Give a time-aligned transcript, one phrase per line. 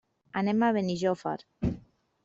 [0.41, 1.37] Anem a Benijòfar.